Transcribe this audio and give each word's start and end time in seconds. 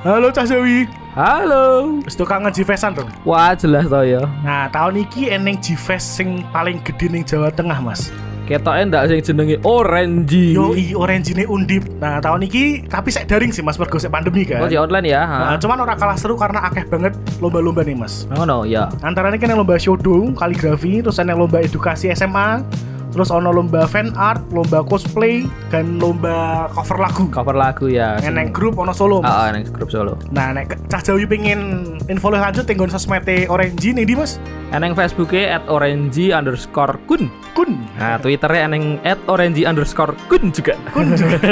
Halo 0.00 0.32
Cah 0.32 0.48
Jawi. 0.48 0.88
Halo. 1.12 2.00
Wis 2.08 2.16
kangen 2.16 2.48
Jifesan 2.48 2.96
dong. 2.96 3.12
Wah, 3.28 3.52
jelas 3.52 3.84
toh 3.84 4.00
ya. 4.00 4.24
Nah, 4.40 4.64
tahun 4.72 5.04
iki 5.04 5.28
eneng 5.28 5.60
Jifes 5.60 6.00
sing 6.00 6.40
paling 6.56 6.80
gede 6.80 7.12
ning 7.12 7.20
Jawa 7.20 7.52
Tengah, 7.52 7.84
Mas. 7.84 8.08
Ketoknya 8.48 8.82
ndak 8.88 9.02
sing 9.12 9.20
jenenge 9.20 9.60
Orange. 9.60 10.56
Yo 10.56 10.72
i 10.72 10.96
orange 10.96 11.36
ini 11.36 11.44
undip. 11.44 11.84
Nah, 12.00 12.16
tahun 12.16 12.48
iki 12.48 12.88
tapi 12.88 13.12
saya 13.12 13.28
daring 13.28 13.52
sih 13.52 13.60
Mas 13.60 13.76
mergo 13.76 14.00
sik 14.00 14.08
pandemi 14.08 14.48
kan. 14.48 14.64
Oh, 14.64 14.72
di 14.72 14.80
online 14.80 15.04
ya. 15.04 15.20
Nah, 15.20 15.52
Ha. 15.52 15.60
cuman 15.60 15.84
orang 15.84 16.00
kalah 16.00 16.16
seru 16.16 16.32
karena 16.32 16.64
akeh 16.64 16.88
banget 16.88 17.12
lomba-lomba 17.44 17.84
nih, 17.84 18.00
Mas. 18.00 18.24
Oh 18.40 18.48
no, 18.48 18.64
ya. 18.64 18.88
Antara 19.04 19.28
ini 19.28 19.36
kan 19.36 19.52
yang 19.52 19.60
lomba 19.60 19.76
showdown, 19.76 20.32
kaligrafi, 20.32 21.04
terus 21.04 21.20
ada 21.20 21.36
yang 21.36 21.44
lomba 21.44 21.60
edukasi 21.60 22.08
SMA, 22.16 22.64
terus 23.10 23.30
ono 23.30 23.50
lomba 23.50 23.86
fan 23.86 24.14
art, 24.14 24.42
lomba 24.54 24.82
cosplay, 24.86 25.46
dan 25.68 25.98
lomba 25.98 26.68
cover 26.74 26.98
lagu. 26.98 27.28
Cover 27.30 27.54
lagu 27.54 27.88
ya. 27.90 28.16
Eneng 28.22 28.52
grup 28.54 28.78
ono 28.78 28.92
solo. 28.94 29.22
Mas. 29.22 29.30
Ah, 29.30 29.52
neng 29.52 29.64
grup 29.70 29.90
solo. 29.90 30.16
Nah, 30.30 30.52
nek 30.54 30.78
Cah 30.90 31.02
Jawi 31.02 31.26
pengen 31.26 31.60
info 32.06 32.30
lebih 32.30 32.44
lanjut 32.46 32.66
tinggal 32.66 32.90
sosmed 32.90 33.28
Orange 33.50 33.92
nih 33.94 34.06
di 34.06 34.16
Mas. 34.16 34.40
Eneng 34.70 34.94
Facebooknya 34.94 35.58
at 35.58 35.66
orange 35.66 36.30
underscore 36.30 36.94
kun. 37.10 37.26
Kun. 37.58 37.74
Nah, 37.98 38.22
Twitternya 38.22 38.70
eneng 38.70 39.02
at 39.02 39.18
orange 39.26 39.66
underscore 39.66 40.14
kun 40.30 40.54
juga. 40.54 40.78
Kun 40.94 41.18
juga. 41.18 41.42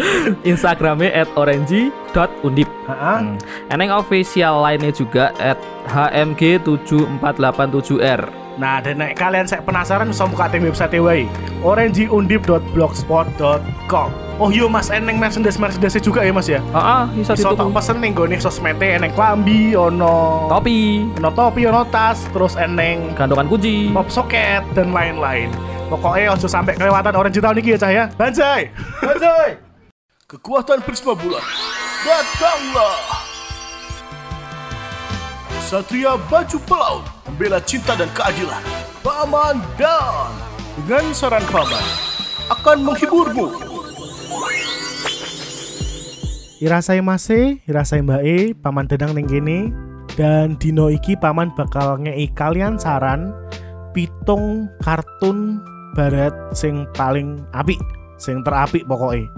Instagramnya 0.50 1.10
at 1.10 1.26
orange 1.34 1.90
dot 2.14 2.30
undip. 2.46 2.70
Heeh. 2.86 3.18
Hmm. 3.18 3.34
Eneng 3.74 3.90
official 3.90 4.62
lainnya 4.62 4.94
juga 4.94 5.34
at 5.42 5.58
hmg7487r. 5.90 8.47
Nah, 8.58 8.82
dan 8.82 8.98
nek 8.98 9.14
kalian 9.14 9.46
saya 9.46 9.62
penasaran 9.62 10.10
bisa 10.10 10.26
buka 10.26 10.50
tim 10.50 10.66
website 10.66 10.98
wae. 10.98 11.30
orangeundip.blogspot.com. 11.62 14.10
Oh 14.38 14.54
iya 14.54 14.70
Mas, 14.70 14.86
eneng 14.90 15.18
merchandise 15.18 15.58
merchandise 15.58 15.98
juga 15.98 16.22
ya 16.22 16.30
Mas 16.34 16.46
ya. 16.46 16.62
Bisa 17.14 17.34
Bisa 17.34 17.50
tak 17.50 17.58
dituku. 17.58 17.74
pesen 17.74 17.98
nih 17.98 18.14
gue 18.14 18.38
sosmed 18.38 18.78
eneng 18.78 19.10
klambi, 19.14 19.74
ono 19.74 20.46
Topi, 20.50 21.02
ono 21.18 21.30
topi, 21.34 21.66
ono 21.66 21.82
tas, 21.90 22.22
terus 22.30 22.54
eneng 22.54 23.14
gantungan 23.18 23.48
kunci. 23.50 23.90
pop 23.90 24.06
socket 24.10 24.62
dan 24.74 24.94
lain-lain. 24.94 25.50
Pokoknya 25.90 26.30
ojo 26.34 26.46
sampai 26.46 26.76
kelewatan 26.78 27.14
orange 27.18 27.40
tahun 27.42 27.58
ini 27.58 27.74
ya 27.74 27.78
cah 27.80 27.90
ya. 27.90 28.04
Banjai. 28.14 28.70
Banjai. 29.02 29.56
Kekuatan 30.28 30.78
prisma 30.86 31.14
bulan. 31.16 31.42
Datanglah. 32.06 32.98
Satria 35.58 36.14
baju 36.30 36.58
pelaut 36.64 37.04
membela 37.28 37.60
cinta 37.60 37.92
dan 37.92 38.08
keadilan. 38.16 38.64
Paman 39.04 39.60
dan 39.76 40.32
dengan 40.80 41.12
saran 41.12 41.44
paman 41.52 41.84
akan 42.48 42.88
menghiburmu. 42.88 43.52
Irasai 46.58 47.04
Mase, 47.04 47.62
Irasai 47.68 48.02
Mbak 48.02 48.22
E, 48.24 48.38
Paman 48.56 48.88
Dedang 48.90 49.14
ning 49.14 49.28
dan 50.18 50.58
dino 50.58 50.90
iki 50.90 51.14
paman 51.14 51.54
bakal 51.54 52.02
ngei 52.02 52.26
kalian 52.34 52.74
saran 52.80 53.30
pitung 53.94 54.66
kartun 54.82 55.62
barat 55.94 56.34
sing 56.50 56.88
paling 56.98 57.38
apik, 57.54 57.78
sing 58.18 58.42
terapik 58.42 58.82
pokoknya. 58.90 59.30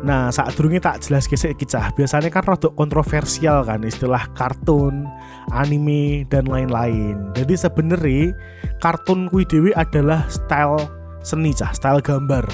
Nah, 0.00 0.32
saat 0.32 0.56
durungnya 0.56 0.80
tak 0.80 1.04
jelas 1.04 1.28
gesek 1.28 1.60
kicah. 1.60 1.92
Biasanya 1.92 2.32
kan 2.32 2.44
rodok 2.48 2.72
kontroversial 2.72 3.60
kan 3.68 3.84
istilah 3.84 4.32
kartun, 4.32 5.04
anime 5.52 6.24
dan 6.32 6.48
lain-lain. 6.48 7.20
Jadi 7.36 7.54
sebenarnya 7.56 8.32
kartun 8.80 9.28
kui 9.28 9.44
dewi 9.44 9.76
adalah 9.76 10.24
style 10.32 10.80
seni 11.20 11.52
cah, 11.52 11.76
style 11.76 12.00
gambar. 12.00 12.48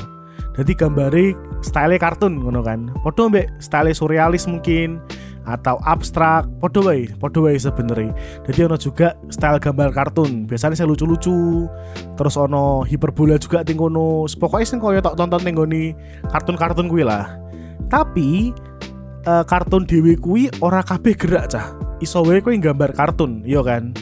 Jadi 0.58 0.72
gambare 0.74 1.38
style 1.62 2.00
kartun 2.02 2.42
ngono 2.42 2.66
kan. 2.66 2.90
Podo 3.06 3.30
mbek 3.30 3.62
style 3.62 3.94
surrealis 3.94 4.50
mungkin 4.50 4.98
atau 5.46 5.78
abstrak, 5.86 6.50
podo 6.58 6.82
wae, 6.90 7.56
sebenarnya. 7.56 8.10
Jadi 8.44 8.60
ono 8.66 8.76
juga 8.76 9.14
style 9.30 9.62
gambar 9.62 9.94
kartun. 9.94 10.50
Biasanya 10.50 10.74
saya 10.74 10.90
lucu-lucu. 10.90 11.70
Terus 12.18 12.34
ono 12.34 12.82
hiperbola 12.82 13.38
juga 13.38 13.62
ting 13.62 13.78
kono. 13.78 14.26
Pokoknya 14.26 14.66
sing 14.66 14.82
koyo 14.82 14.98
tak 14.98 15.14
tonton 15.14 15.40
ning 15.46 15.54
nggone 15.54 15.94
kartun-kartun 16.34 16.90
kuwi 16.90 17.06
lah. 17.06 17.38
Tapi 17.86 18.50
eh, 19.22 19.44
kartun 19.46 19.86
dewe 19.86 20.18
kuwi 20.18 20.50
ora 20.58 20.82
kabeh 20.82 21.14
gerak 21.14 21.54
cah. 21.54 21.78
Iso 22.02 22.26
wae 22.26 22.42
kuwi 22.42 22.58
gambar 22.58 22.92
kartun, 22.92 23.46
iya 23.46 23.62
kan? 23.62 23.94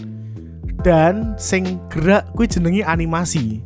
Dan 0.81 1.37
sing 1.37 1.77
gerak 1.93 2.25
kuwi 2.33 2.49
jenenge 2.49 2.81
animasi. 2.83 3.61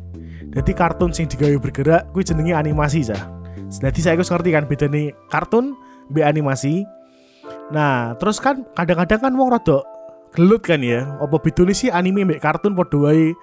Jadi 0.51 0.71
kartun 0.75 1.15
sing 1.15 1.31
digawe 1.31 1.55
bergerak 1.63 2.11
kuwi 2.11 2.27
jenenge 2.27 2.51
animasi 2.51 3.07
cah. 3.07 3.31
Jadi 3.69 4.01
saya 4.01 4.17
wis 4.19 4.27
ngerti 4.27 4.49
kan 4.51 4.67
bedane 4.67 5.15
kartun 5.31 5.79
be 6.11 6.25
animasi. 6.25 6.83
Nah, 7.69 8.17
terus 8.17 8.41
kan 8.41 8.65
kadang-kadang 8.73 9.29
kan 9.29 9.33
wong 9.37 9.53
rada 9.53 9.85
gelut 10.33 10.61
kan 10.65 10.81
ya. 10.81 11.05
Apa 11.21 11.37
bedane 11.41 11.73
sih 11.73 11.93
anime 11.93 12.25
mbek 12.25 12.41
kartun 12.41 12.73
padha 12.73 12.97
wae. 12.97 13.33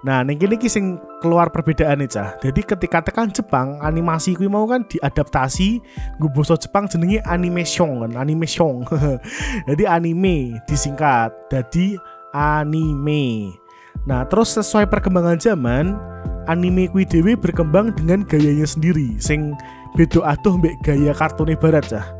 Nah, 0.00 0.24
ning 0.24 0.40
kene 0.40 0.56
iki 0.56 0.64
sing 0.64 0.96
keluar 1.20 1.52
perbedaannya 1.52 2.08
cah. 2.08 2.32
Jadi 2.40 2.64
ketika 2.64 3.04
tekan 3.04 3.28
Jepang, 3.28 3.76
animasi 3.84 4.32
kuwi 4.32 4.48
mau 4.48 4.64
kan 4.64 4.80
diadaptasi 4.88 5.76
nggo 6.16 6.32
basa 6.32 6.56
Jepang 6.56 6.88
jenenge 6.88 7.20
animation 7.28 8.00
kan, 8.00 8.16
animation. 8.16 8.80
Jadi 9.68 9.84
anime 9.84 10.56
disingkat. 10.64 11.36
Jadi 11.52 12.00
anime. 12.32 13.52
Nah, 14.08 14.24
terus 14.24 14.56
sesuai 14.56 14.88
perkembangan 14.88 15.36
zaman, 15.36 16.00
anime 16.48 16.88
kuwi 16.88 17.04
dhewe 17.04 17.36
berkembang 17.36 17.92
dengan 17.92 18.24
gayanya 18.24 18.64
sendiri 18.64 19.20
sing 19.20 19.52
beda 20.00 20.24
adoh 20.24 20.56
mbek 20.56 20.80
gaya 20.80 21.12
kartun 21.12 21.52
barat 21.60 21.84
cah. 21.84 22.19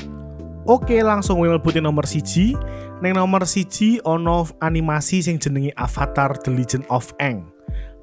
Oke 0.67 0.99
langsung 0.99 1.39
mlebutin 1.39 1.87
nomor 1.87 2.03
siji. 2.03 2.59
Neng 2.99 3.15
nomor 3.15 3.47
siji 3.47 4.03
ono 4.03 4.43
animasi 4.59 5.23
sing 5.23 5.39
jenenge 5.39 5.71
Avatar 5.79 6.35
The 6.43 6.51
Legend 6.51 6.83
of 6.91 7.15
Aang. 7.23 7.54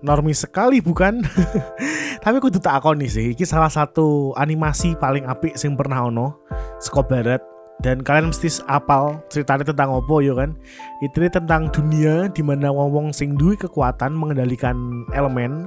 Normi 0.02 0.34
sekali 0.34 0.82
bukan? 0.82 1.22
Tapi 2.26 2.38
kudu 2.38 2.62
tak 2.62 2.82
akoni 2.82 3.10
sih, 3.10 3.34
iki 3.34 3.46
salah 3.46 3.70
satu 3.70 4.34
animasi 4.38 4.98
paling 4.98 5.26
apik 5.26 5.58
sing 5.58 5.74
pernah 5.74 6.10
ono 6.10 6.42
saka 6.82 7.02
barat 7.06 7.42
dan 7.82 8.06
kalian 8.06 8.30
mesti 8.30 8.62
apal 8.70 9.18
ceritanya 9.34 9.74
tentang 9.74 9.90
opo 9.90 10.22
yo 10.22 10.38
kan? 10.38 10.54
Itu 11.02 11.18
tentang 11.26 11.74
dunia 11.74 12.30
di 12.30 12.46
mana 12.46 12.70
wong-wong 12.70 13.10
sing 13.10 13.34
duwe 13.34 13.58
kekuatan 13.58 14.14
mengendalikan 14.14 14.78
elemen. 15.18 15.66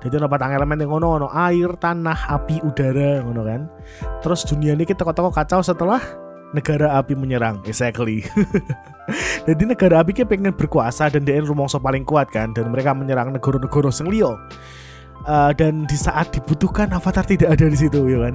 Jadi 0.00 0.16
ono 0.16 0.28
patang 0.32 0.56
elemen 0.56 0.80
yang 0.80 0.96
ono 0.96 1.20
ono 1.20 1.28
air 1.36 1.76
tanah 1.76 2.32
api 2.32 2.64
udara 2.64 3.20
ngono 3.20 3.44
kan? 3.44 3.68
Terus 4.24 4.48
dunia 4.48 4.72
ini 4.72 4.88
kita 4.88 5.04
toko 5.04 5.28
kacau 5.28 5.60
setelah 5.60 6.00
negara 6.52 6.98
api 6.98 7.14
menyerang. 7.14 7.62
Exactly. 7.66 8.26
Jadi 9.48 9.62
negara 9.66 10.02
api 10.02 10.14
kayak 10.14 10.30
pengen 10.30 10.54
berkuasa 10.54 11.10
dan 11.10 11.26
dia 11.26 11.42
rumongso 11.42 11.82
paling 11.82 12.06
kuat 12.06 12.30
kan 12.30 12.54
dan 12.54 12.70
mereka 12.70 12.94
menyerang 12.94 13.34
negara-negara 13.34 13.90
sing 13.90 14.06
liya. 14.10 14.38
Uh, 15.20 15.52
dan 15.52 15.84
di 15.84 16.00
saat 16.00 16.32
dibutuhkan 16.32 16.88
Avatar 16.96 17.20
tidak 17.28 17.52
ada 17.52 17.68
di 17.68 17.76
situ 17.76 18.08
ya 18.08 18.24
kan. 18.24 18.34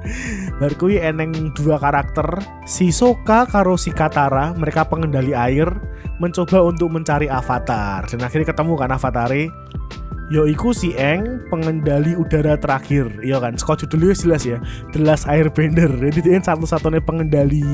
Baru 0.60 0.74
kuwi 0.80 0.96
eneng 0.96 1.52
dua 1.52 1.76
karakter 1.76 2.24
si 2.64 2.88
Soka 2.88 3.44
karo 3.44 3.76
si 3.76 3.92
Katara 3.92 4.56
mereka 4.56 4.88
pengendali 4.88 5.36
air 5.36 5.68
mencoba 6.24 6.64
untuk 6.64 6.88
mencari 6.88 7.28
Avatar. 7.28 8.08
Dan 8.08 8.24
akhirnya 8.24 8.56
ketemu 8.56 8.72
kan 8.72 8.96
Avatare 8.96 9.52
Yoiku 10.32 10.72
si 10.72 10.96
Eng 10.96 11.44
pengendali 11.52 12.16
udara 12.16 12.56
terakhir 12.56 13.12
Iya 13.20 13.44
kan, 13.44 13.60
sekolah 13.60 13.84
judulnya 13.84 14.16
jelas 14.16 14.42
ya 14.48 14.56
The 14.96 15.04
Last 15.04 15.28
Airbender 15.28 15.92
Jadi 16.00 16.20
dia 16.24 16.40
satu-satunya 16.40 17.04
pengendali 17.04 17.64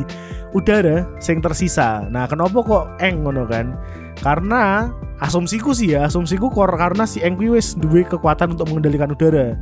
udara 0.50 1.06
yang 1.22 1.38
tersisa 1.38 2.10
Nah 2.10 2.26
kenapa 2.26 2.58
kok 2.58 2.84
Eng 2.98 3.22
ngono 3.22 3.46
kan 3.46 3.78
Karena 4.18 4.90
asumsiku 5.20 5.76
sih 5.76 5.94
ya, 5.94 6.08
asumsiku 6.08 6.48
kor 6.48 6.72
karena 6.74 7.04
si 7.04 7.20
Eng 7.20 7.36
wis 7.36 7.76
duwe 7.76 8.02
kekuatan 8.08 8.56
untuk 8.56 8.72
mengendalikan 8.72 9.12
udara. 9.12 9.54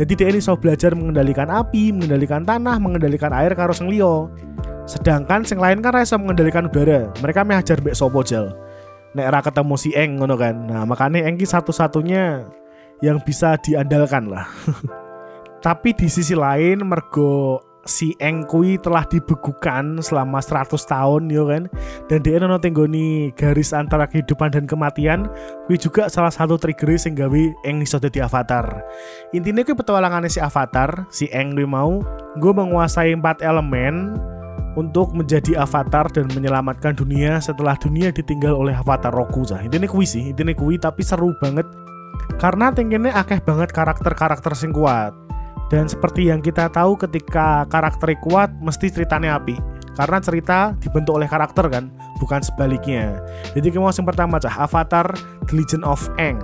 Jadi 0.00 0.12
dia 0.16 0.26
ini 0.32 0.40
bisa 0.40 0.56
belajar 0.56 0.96
mengendalikan 0.96 1.52
api, 1.52 1.92
mengendalikan 1.92 2.42
tanah, 2.42 2.80
mengendalikan 2.80 3.30
air 3.30 3.52
karo 3.52 3.76
sing 3.76 3.92
liya. 3.92 4.26
Sedangkan 4.88 5.46
sing 5.46 5.60
lain 5.60 5.84
kan 5.84 5.94
rasa 5.94 6.16
mengendalikan 6.16 6.66
udara. 6.66 7.12
Mereka 7.20 7.44
meh 7.44 7.60
ajar 7.60 7.78
mbek 7.78 7.94
sopo 7.94 8.24
jel. 8.24 8.50
Nek 9.12 9.28
ra 9.28 9.40
ketemu 9.44 9.74
si 9.76 9.90
Eng 9.92 10.20
ngono 10.20 10.34
kan. 10.40 10.56
Nah, 10.66 10.82
makanya 10.88 11.28
Eng 11.28 11.36
ki 11.36 11.44
satu-satunya 11.44 12.48
yang 13.04 13.20
bisa 13.20 13.60
diandalkan 13.60 14.32
lah. 14.32 14.48
Tapi 15.66 15.94
di 15.94 16.08
sisi 16.08 16.32
lain 16.32 16.82
mergo 16.82 17.60
si 17.82 18.14
Eng 18.22 18.46
kui 18.46 18.78
telah 18.78 19.02
dibegukan 19.06 19.98
selama 19.98 20.38
100 20.38 20.70
tahun 20.86 21.26
yo 21.30 21.50
kan 21.50 21.66
dan 22.06 22.18
dia 22.22 22.38
nono 22.38 22.58
tenggoni 22.58 23.34
garis 23.34 23.74
antara 23.74 24.06
kehidupan 24.06 24.54
dan 24.54 24.64
kematian 24.70 25.26
kui 25.66 25.74
juga 25.74 26.06
salah 26.06 26.30
satu 26.30 26.54
trigger 26.58 26.94
sing 26.94 27.18
gawe 27.18 27.42
Eng 27.66 27.82
iso 27.82 27.98
dadi 27.98 28.22
avatar 28.22 28.86
intinya 29.34 29.66
kui 29.66 29.74
petualangannya 29.74 30.30
si 30.30 30.38
avatar 30.38 31.10
si 31.10 31.26
Eng 31.34 31.58
kui 31.58 31.66
mau 31.66 31.98
gue 32.38 32.52
menguasai 32.54 33.18
empat 33.18 33.42
elemen 33.42 34.14
untuk 34.74 35.12
menjadi 35.12 35.60
avatar 35.62 36.08
dan 36.08 36.28
menyelamatkan 36.32 36.96
dunia 36.96 37.38
setelah 37.38 37.76
dunia 37.76 38.08
ditinggal 38.08 38.56
oleh 38.56 38.72
avatar 38.72 39.12
Roku 39.12 39.44
Zah. 39.44 39.60
Intinya 39.60 39.88
kui 39.88 40.08
sih, 40.08 40.32
intinya 40.32 40.54
kui 40.56 40.80
tapi 40.80 41.04
seru 41.04 41.36
banget 41.40 41.68
karena 42.40 42.72
tingginya 42.72 43.12
akeh 43.12 43.42
banget 43.44 43.70
karakter-karakter 43.70 44.52
sing 44.56 44.72
kuat 44.72 45.12
dan 45.72 45.88
seperti 45.88 46.28
yang 46.28 46.44
kita 46.44 46.68
tahu 46.68 47.00
ketika 47.00 47.64
karakter 47.72 48.12
kuat 48.20 48.52
mesti 48.60 48.92
ceritanya 48.92 49.40
api. 49.40 49.56
Karena 49.92 50.20
cerita 50.24 50.72
dibentuk 50.80 51.20
oleh 51.20 51.28
karakter 51.28 51.68
kan, 51.68 51.92
bukan 52.16 52.40
sebaliknya. 52.40 53.20
Jadi 53.52 53.76
mau 53.76 53.92
yang 53.92 54.08
pertama 54.08 54.40
cah 54.40 54.64
Avatar 54.64 55.12
The 55.48 55.52
Legend 55.52 55.84
of 55.84 56.00
Aang. 56.16 56.40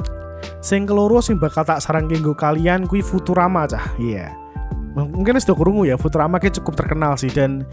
Sing 0.61 0.85
keloro 0.85 1.25
sing 1.25 1.41
bakal 1.41 1.65
tak 1.65 1.81
saran 1.81 2.13
kanggo 2.13 2.37
kalian 2.37 2.85
kui 2.85 3.01
Futurama 3.01 3.65
cah. 3.65 3.97
Iya. 3.97 4.29
Yeah. 4.29 4.48
Mungkin 4.96 5.37
sudah 5.40 5.56
kurungu 5.56 5.85
ya, 5.85 6.00
Futurama 6.00 6.40
kayak 6.40 6.61
cukup 6.62 6.75
terkenal 6.79 7.14
sih 7.20 7.31
dan 7.31 7.67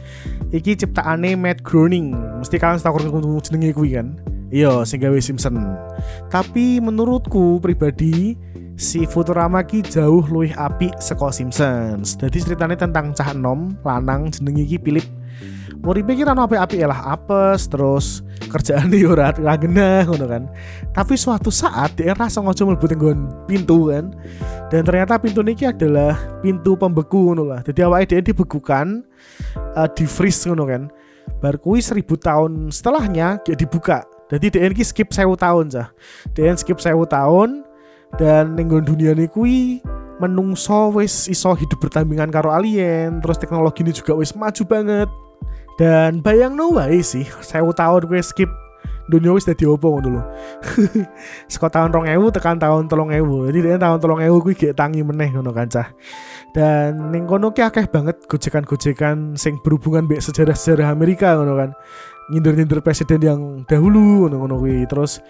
iki 0.51 0.75
ciptaane 0.75 1.37
Matt 1.39 1.63
Groening. 1.63 2.13
Mesti 2.43 2.59
kalian 2.59 2.79
sudah 2.81 2.93
kurungu 2.93 3.39
jenenge 3.41 3.71
kui 3.71 3.95
kan. 3.95 4.19
Iya, 4.53 4.85
sing 4.85 5.01
gawe 5.01 5.17
Simpson. 5.17 5.57
Tapi 6.29 6.77
menurutku 6.77 7.57
pribadi 7.59 8.37
si 8.75 9.07
Futurama 9.07 9.63
ki 9.65 9.81
jauh 9.83 10.23
luwih 10.27 10.53
api 10.53 10.93
seko 11.01 11.33
Simpsons. 11.33 12.19
Jadi 12.19 12.37
ceritanya 12.43 12.77
tentang 12.77 13.15
cah 13.15 13.33
enom 13.33 13.73
lanang 13.81 14.29
jenenge 14.29 14.63
ki 14.69 14.77
Philip. 14.83 15.07
Uripe 15.85 16.17
ki 16.17 16.25
apa 16.25 16.65
api 16.65 16.81
lah 16.81 17.13
apes 17.13 17.69
terus 17.69 18.25
kerjaan 18.49 18.89
di 18.93 19.05
ora 19.05 19.29
genah 19.29 20.01
ngono 20.09 20.25
kan. 20.25 20.43
Tapi 20.97 21.13
suatu 21.13 21.53
saat 21.53 21.93
dia 21.93 22.17
rasa 22.17 22.41
ngojo 22.41 22.73
mlebu 22.73 22.85
tenggon 22.89 23.19
pintu 23.45 23.93
kan. 23.93 24.09
Dan 24.73 24.81
ternyata 24.81 25.21
pintu 25.21 25.45
niki 25.45 25.69
adalah 25.69 26.17
pintu 26.41 26.73
pembeku 26.73 27.29
ngono 27.29 27.53
lah. 27.53 27.61
Jadi 27.61 27.85
awake 27.85 28.17
dia 28.17 28.25
dibekukan 28.25 29.05
uh, 29.77 29.85
di 29.93 30.09
freeze 30.09 30.49
ngono 30.49 30.65
kan. 30.65 30.89
Bar 31.37 31.61
kuwi 31.61 31.85
seribu 31.85 32.17
tahun 32.17 32.73
setelahnya 32.73 33.45
dia 33.45 33.53
dibuka. 33.53 34.01
Jadi 34.33 34.57
dia 34.57 34.65
skip 34.81 35.13
sewu 35.13 35.37
tahun 35.37 35.69
cah. 35.69 35.93
Dia 36.33 36.57
skip 36.57 36.81
sewu 36.81 37.05
tahun 37.05 37.61
dan 38.17 38.57
nenggon 38.57 38.89
dunia 38.89 39.13
ini 39.13 39.29
kui 39.29 39.85
menungso 40.17 40.95
wis 40.95 41.27
iso 41.27 41.51
hidup 41.53 41.77
bertambingan 41.77 42.31
karo 42.31 42.49
alien 42.55 43.19
terus 43.19 43.35
teknologi 43.35 43.83
ini 43.83 43.91
juga 43.91 44.15
wis 44.15 44.31
maju 44.31 44.63
banget 44.63 45.09
dan 45.75 46.23
bayang 46.23 46.55
no 46.55 46.71
wae 46.75 47.03
sih 47.03 47.27
saya 47.43 47.67
tahun 47.67 48.07
gue 48.07 48.23
skip 48.23 48.51
dunia 49.05 49.37
wis 49.37 49.45
dadi 49.45 49.69
opo 49.69 49.93
ngono 49.93 50.09
lho. 50.17 50.23
Saka 51.51 51.69
tahun 51.69 51.93
2000 51.93 52.35
tekan 52.35 52.57
tahun 52.57 52.89
3000. 52.89 53.21
Jadi 53.53 53.59
dia 53.61 53.77
tahun 53.77 53.97
3000 54.01 54.43
kuwi 54.43 54.55
gek 54.57 54.73
tangi 54.73 55.05
meneh 55.05 55.29
ngono 55.29 55.53
kancah. 55.53 55.93
Dan 56.57 57.13
ning 57.13 57.29
kono 57.29 57.53
ki 57.53 57.61
akeh 57.61 57.85
banget 57.91 58.25
gojekan-gojekan 58.25 59.37
sing 59.37 59.61
berhubungan 59.61 60.09
mbek 60.09 60.23
sejarah-sejarah 60.25 60.89
Amerika 60.89 61.37
ngono 61.37 61.53
kan 61.53 61.69
nyindir-nyindir 62.33 62.81
presiden 62.81 63.21
yang 63.21 63.39
dahulu 63.69 64.25
ngono 64.29 64.57
terus 64.89 65.21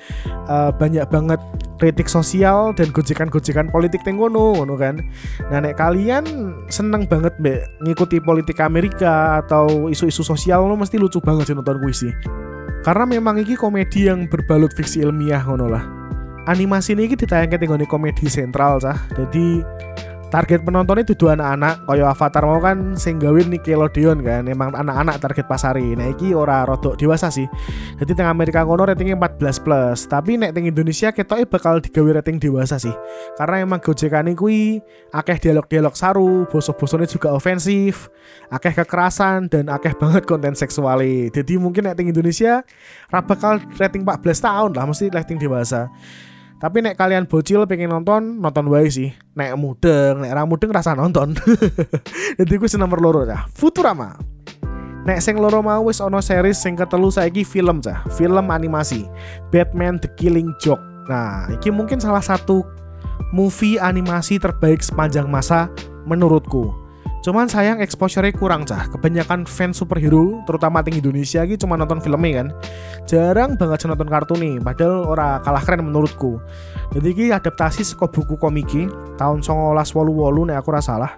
uh, 0.47 0.71
banyak 0.71 1.03
banget 1.12 1.42
kritik 1.75 2.07
sosial 2.07 2.71
dan 2.71 2.88
gojekan-gojekan 2.95 3.68
politik 3.68 4.00
teng 4.07 4.15
ngono 4.15 4.75
kan. 4.80 5.03
Nah 5.51 5.59
nek 5.59 5.75
kalian 5.75 6.24
seneng 6.71 7.03
banget 7.07 7.36
mbak 7.39 7.68
ngikuti 7.83 8.24
politik 8.24 8.63
Amerika 8.63 9.44
atau 9.44 9.92
isu-isu 9.92 10.24
sosial 10.24 10.63
lo 10.63 10.75
mesti 10.80 10.95
lucu 10.95 11.19
banget 11.19 11.51
sih 11.51 11.56
nonton 11.56 11.77
karena 12.86 13.01
memang 13.09 13.42
ini 13.42 13.57
komedi 13.57 14.06
yang 14.06 14.30
berbalut 14.30 14.69
fiksi 14.77 15.01
ilmiah 15.01 15.42
ngono 15.42 15.65
lah. 15.65 15.81
Animasi 16.45 16.94
ini 16.94 17.09
ditayangkan 17.18 17.57
di 17.81 17.89
komedi 17.89 18.30
sentral 18.30 18.77
cah. 18.77 19.09
Jadi 19.18 19.65
target 20.35 20.67
penonton 20.67 20.99
itu 20.99 21.15
dua 21.15 21.39
anak-anak. 21.39 21.87
Kaya 21.87 22.11
Avatar 22.11 22.43
mau 22.43 22.59
kan 22.59 22.99
sing 22.99 23.15
gawe 23.23 23.39
Nickelodeon 23.39 24.19
kan. 24.19 24.43
Emang 24.51 24.75
anak-anak 24.75 25.23
target 25.23 25.47
pasari 25.47 25.95
nah 25.95 26.11
iki 26.11 26.35
ora 26.35 26.67
rodok 26.67 26.99
dewasa 26.99 27.31
sih. 27.31 27.47
Jadi 27.95 28.11
teng 28.11 28.27
Amerika 28.27 28.67
kono 28.67 28.83
ratingnya 28.83 29.15
14 29.15 29.63
plus. 29.63 30.03
Tapi 30.11 30.35
nek 30.35 30.51
teng 30.51 30.67
Indonesia 30.67 31.15
ketoknya 31.15 31.47
bakal 31.47 31.79
digawe 31.79 32.19
rating 32.19 32.43
dewasa 32.43 32.75
sih. 32.75 32.91
Karena 33.39 33.63
emang 33.63 33.79
gojekan 33.79 34.27
kuwi 34.35 34.83
akeh 35.15 35.39
dialog-dialog 35.39 35.95
saru 35.95 36.43
boso-bosone 36.51 37.07
juga 37.07 37.31
ofensif 37.31 38.11
akeh 38.51 38.75
kekerasan 38.75 39.47
dan 39.47 39.71
akeh 39.71 39.95
banget 39.95 40.27
konten 40.27 40.57
seksualnya 40.57 41.31
jadi 41.31 41.55
mungkin 41.55 41.87
nek 41.87 41.95
teng 41.95 42.11
Indonesia 42.11 42.65
ra 43.07 43.23
bakal 43.23 43.63
rating 43.79 44.03
14 44.03 44.19
tahun 44.43 44.71
lah. 44.75 44.83
Mesti 44.83 45.07
rating 45.15 45.39
dewasa 45.39 45.87
tapi 46.56 46.80
nek 46.80 46.96
kalian 46.96 47.28
bocil 47.28 47.68
pengen 47.68 47.92
nonton, 47.92 48.40
nonton 48.40 48.66
wae 48.72 48.88
sih. 48.88 49.12
Nek 49.36 49.60
mudeng, 49.60 50.24
nek 50.24 50.31
ra 50.31 50.48
mudeng 50.48 50.72
rasa 50.72 50.96
nonton. 50.96 51.36
Jadi 52.40 52.54
gue 52.56 52.69
nomor 52.80 53.00
loro 53.04 53.22
ya. 53.28 53.44
Futurama. 53.52 54.16
Nek 55.06 55.22
sing 55.22 55.38
loro 55.38 55.60
mau 55.62 55.86
wis 55.86 56.00
ono 56.02 56.24
series 56.24 56.57
sing 56.57 56.74
ketelu 56.74 57.12
saiki 57.12 57.44
film 57.46 57.84
cah, 57.84 58.02
film 58.16 58.50
animasi. 58.50 59.06
Batman 59.52 60.00
The 60.00 60.10
Killing 60.16 60.56
Joke. 60.57 60.81
Nah, 61.06 61.46
iki 61.54 61.69
mungkin 61.69 62.02
salah 62.02 62.24
satu 62.24 62.66
movie 63.30 63.78
animasi 63.78 64.40
terbaik 64.42 64.81
sepanjang 64.81 65.30
masa 65.30 65.69
menurutku. 66.07 66.84
Cuman 67.25 67.50
sayang 67.50 67.81
exposure 67.81 68.30
kurang 68.38 68.69
cah. 68.69 68.86
Kebanyakan 68.94 69.50
fans 69.50 69.81
superhero, 69.81 70.45
terutama 70.45 70.86
di 70.86 71.01
Indonesia 71.01 71.42
gitu 71.42 71.66
cuma 71.66 71.74
nonton 71.74 71.98
filmnya 71.98 72.45
kan. 72.45 72.48
Jarang 73.10 73.57
banget 73.57 73.89
nonton 73.89 74.06
kartun 74.06 74.38
nih, 74.38 74.62
padahal 74.62 75.10
ora 75.10 75.42
kalah 75.42 75.66
keren 75.66 75.89
menurutku. 75.89 76.38
Jadi 76.94 77.10
ini 77.18 77.33
adaptasi 77.33 77.81
saka 77.81 78.06
buku 78.06 78.38
komiki 78.38 78.86
tahun 79.18 79.42
1988 79.42 80.54
nek 80.54 80.57
aku 80.62 80.69
ora 80.69 80.81
salah. 80.86 81.12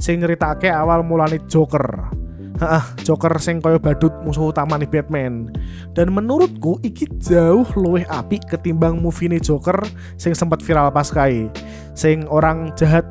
Sing 0.00 0.24
nyeritake 0.24 0.72
awal 0.72 1.04
mulane 1.04 1.36
Joker. 1.44 2.08
Heeh, 2.56 2.84
Joker 3.04 3.36
sing 3.36 3.60
kaya 3.60 3.76
badut 3.76 4.16
musuh 4.24 4.48
utama 4.48 4.80
nih 4.80 4.88
Batman. 4.88 5.52
Dan 5.92 6.16
menurutku 6.16 6.80
iki 6.80 7.04
jauh 7.20 7.68
luwih 7.76 8.08
apik 8.08 8.48
ketimbang 8.48 8.96
movie 8.96 9.28
nih 9.28 9.44
Joker 9.44 9.76
sing 10.16 10.32
sempat 10.32 10.64
viral 10.64 10.88
pas 10.88 11.12
kai. 11.12 11.52
Sing 11.92 12.24
orang 12.32 12.72
jahat 12.80 13.04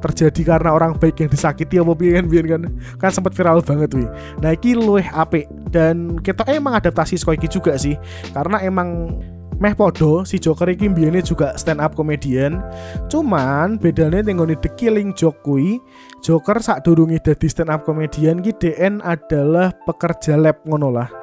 terjadi 0.00 0.56
karena 0.56 0.72
orang 0.72 0.96
baik 0.96 1.20
yang 1.20 1.30
disakiti 1.30 1.76
apa 1.76 1.92
piye 1.94 2.16
kan 2.16 2.26
kan. 2.26 2.62
Kan 2.98 3.10
sempat 3.12 3.32
viral 3.36 3.60
banget 3.60 3.92
wih 3.96 4.08
nah 4.40 4.50
iki 4.50 4.74
luweh 4.74 5.06
apik. 5.12 5.46
Dan 5.70 6.18
kita 6.20 6.48
emang 6.50 6.74
adaptasi 6.80 7.20
saka 7.20 7.36
iki 7.36 7.46
juga 7.46 7.76
sih. 7.76 7.94
Karena 8.32 8.58
emang 8.64 9.14
meh 9.60 9.76
podo 9.76 10.24
si 10.24 10.40
Joker 10.40 10.72
iki 10.72 10.88
mbiyene 10.88 11.20
juga 11.20 11.52
stand 11.60 11.84
up 11.84 11.92
comedian. 11.92 12.64
Cuman 13.12 13.76
bedanya 13.76 14.24
tenggone 14.24 14.56
The 14.56 14.72
Killing 14.74 15.12
Joke 15.12 15.44
kui 15.44 15.76
Joker 16.24 16.58
sak 16.64 16.88
durungi 16.88 17.20
dadi 17.20 17.46
stand 17.46 17.68
up 17.68 17.84
comedian 17.84 18.40
ki 18.40 18.56
DN 18.56 19.04
adalah 19.04 19.70
pekerja 19.84 20.40
lab 20.40 20.56
ngono 20.64 20.88
lah 20.88 21.19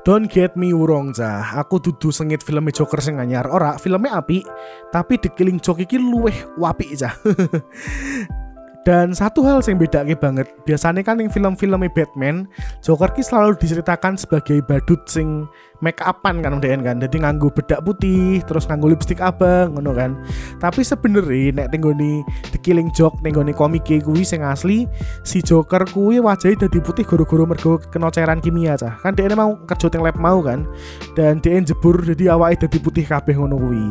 Don't 0.00 0.32
get 0.32 0.56
me 0.56 0.72
wrong 0.72 1.12
cah, 1.12 1.60
aku 1.60 1.76
dudu 1.76 2.08
sengit 2.08 2.40
filmnya 2.40 2.72
Joker 2.72 3.04
sing 3.04 3.20
anyar. 3.20 3.44
Ora, 3.52 3.76
filmnya 3.76 4.16
api, 4.16 4.40
tapi 4.88 5.20
The 5.20 5.28
Killing 5.36 5.60
Joke 5.60 5.84
iki 5.84 6.00
luweh 6.00 6.56
wapi 6.56 6.96
cah. 6.96 7.12
Dan 8.80 9.12
satu 9.12 9.44
hal 9.44 9.60
yang 9.68 9.76
beda 9.76 10.08
banget, 10.16 10.48
biasanya 10.64 11.04
kan 11.04 11.20
yang 11.20 11.28
film-filmnya 11.28 11.92
Batman, 11.92 12.48
Joker 12.80 13.12
ki 13.12 13.20
selalu 13.20 13.60
diceritakan 13.60 14.16
sebagai 14.16 14.64
badut 14.64 15.04
sing 15.04 15.44
make 15.84 16.00
upan 16.00 16.40
kan 16.40 16.56
udah 16.56 16.80
kan. 16.80 16.96
Jadi 16.96 17.20
nganggu 17.20 17.52
bedak 17.52 17.84
putih, 17.84 18.40
terus 18.48 18.64
nganggu 18.64 18.96
lipstick 18.96 19.20
abang 19.20 19.76
ngono 19.76 19.92
kan. 19.92 20.16
Tapi 20.64 20.80
sebenarnya 20.80 21.60
nek 21.60 21.76
tenggoni 21.76 22.24
The 22.56 22.58
Killing 22.64 22.88
Joke 22.96 23.20
tenggoni 23.20 23.52
komik 23.52 23.84
kuwi 23.84 24.24
sing 24.24 24.40
asli, 24.40 24.88
si 25.28 25.44
Joker 25.44 25.84
kuwi 25.92 26.16
wajahnya 26.24 26.64
jadi 26.64 26.78
putih 26.80 27.04
guru-guru 27.04 27.44
mergo 27.44 27.76
kena 27.92 28.08
cairan 28.08 28.40
kimia 28.40 28.80
cah. 28.80 28.96
Kan 29.04 29.12
dia 29.12 29.28
mau 29.36 29.60
kerja 29.68 29.92
teng 29.92 30.00
lab 30.00 30.16
mau 30.16 30.40
kan. 30.40 30.64
Dan 31.12 31.44
dia 31.44 31.60
jebur 31.60 32.00
jadi 32.00 32.32
awalnya 32.32 32.64
jadi 32.64 32.80
putih 32.80 33.04
kabeh 33.04 33.36
ngono 33.36 33.60
kuwi. 33.60 33.88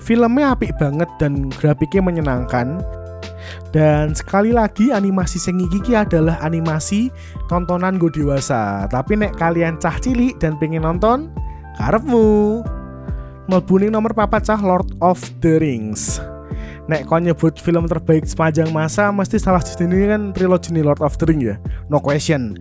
Filmnya 0.00 0.54
apik 0.54 0.72
banget 0.80 1.10
dan 1.18 1.50
grafiknya 1.50 1.98
menyenangkan 1.98 2.78
dan 3.70 4.16
sekali 4.16 4.54
lagi 4.54 4.94
animasi 4.94 5.36
sing 5.40 5.60
adalah 5.92 6.40
animasi 6.40 7.12
tontonan 7.50 7.98
gue 8.00 8.10
dewasa. 8.10 8.86
Tapi 8.90 9.18
nek 9.18 9.36
kalian 9.36 9.76
cah 9.76 9.98
cilik 10.00 10.38
dan 10.40 10.56
pengen 10.56 10.86
nonton, 10.86 11.30
karepmu. 11.76 12.62
mlebu 13.46 13.74
ning 13.78 13.94
nomor 13.94 14.10
papat 14.10 14.50
cah 14.50 14.58
Lord 14.58 14.98
of 14.98 15.22
the 15.38 15.62
Rings 15.62 16.18
Nek 16.86 17.10
kau 17.10 17.18
nyebut 17.18 17.58
film 17.58 17.90
terbaik 17.90 18.26
sepanjang 18.26 18.70
masa 18.70 19.10
Mesti 19.10 19.42
salah 19.42 19.62
ini 19.82 20.06
kan 20.06 20.30
trilogi 20.30 20.70
Lord 20.78 21.02
of 21.02 21.18
the 21.18 21.26
Rings 21.26 21.46
ya 21.46 21.56
No 21.90 21.98
question 21.98 22.58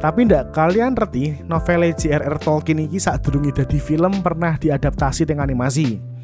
Tapi 0.00 0.28
ndak 0.28 0.56
kalian 0.56 0.96
ngerti 0.96 1.44
novel 1.44 1.92
J.R.R. 1.92 2.36
Tolkien 2.40 2.80
ini 2.80 2.96
saat 2.96 3.24
durungi 3.24 3.52
dari 3.52 3.76
film 3.76 4.24
pernah 4.24 4.56
diadaptasi 4.56 5.28
dengan 5.28 5.48
animasi 5.48 6.15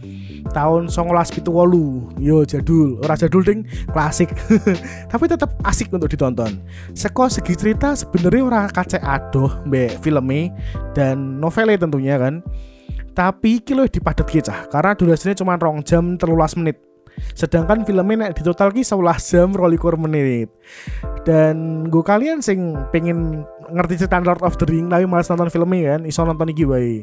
tahun 0.51 0.91
songolas 0.91 1.31
pitu 1.31 1.55
wolu 1.55 2.11
yo 2.19 2.43
jadul. 2.43 2.99
Ora 3.03 3.15
jadul 3.15 3.43
ding. 3.43 3.61
Klasik. 3.91 4.35
Tapi 5.13 5.25
tetap 5.31 5.55
asik 5.63 5.93
untuk 5.95 6.11
ditonton. 6.11 6.59
Seko 6.93 7.31
segi 7.31 7.55
cerita 7.55 7.95
sebenarnya 7.95 8.43
ora 8.43 8.61
kace 8.69 8.99
adoh 9.01 9.63
be 9.67 9.91
filmnya 10.03 10.51
dan 10.93 11.39
novelnya 11.39 11.81
tentunya 11.81 12.19
kan. 12.19 12.43
Tapi 13.13 13.61
kilo 13.61 13.85
dipadat 13.85 14.25
cah? 14.25 14.73
Karena 14.73 14.97
durasinya 14.97 15.37
cuma 15.37 15.61
rong 15.61 15.85
jam 15.85 16.17
terlulas 16.17 16.57
menit. 16.57 16.81
Sedangkan 17.37 17.85
filmnya 17.85 18.29
nek 18.29 18.41
di 18.41 18.43
total 18.43 18.73
ki 18.73 18.81
11 18.81 19.21
jam 19.21 19.49
rolikur 19.53 20.01
menit. 20.01 20.49
Dan 21.29 21.87
gue 21.93 22.01
kalian 22.01 22.41
sing 22.41 22.73
pengen 22.89 23.45
ngerti 23.73 24.05
cerita 24.05 24.21
Lord 24.21 24.45
of 24.45 24.57
the 24.61 24.67
Ring 24.69 24.93
tapi 24.93 25.09
malas 25.09 25.33
nonton 25.33 25.49
filmnya 25.49 25.97
kan 25.97 26.03
iso 26.05 26.23
nonton 26.23 26.53
iki 26.53 26.69
wae 26.69 27.01